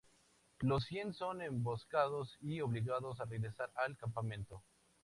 Los 0.61 0.85
cien 0.85 1.13
son 1.13 1.43
emboscados 1.43 2.35
y 2.41 2.59
obligados 2.61 3.19
a 3.21 3.25
regresar 3.25 3.71
al 3.75 3.95
campamento. 3.97 4.63